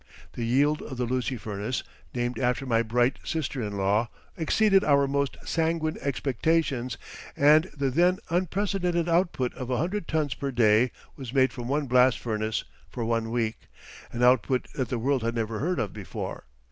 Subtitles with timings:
[0.33, 5.05] The yield of the Lucy Furnace (named after my bright sister in law) exceeded our
[5.07, 6.97] most sanguine expectations
[7.37, 11.85] and the then unprecedented output of a hundred tons per day was made from one
[11.85, 13.59] blast furnace, for one week
[14.11, 16.45] an output that the world had never heard of before.